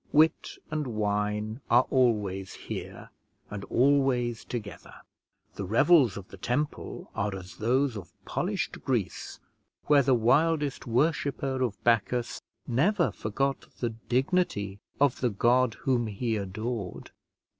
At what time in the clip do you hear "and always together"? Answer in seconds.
3.51-4.95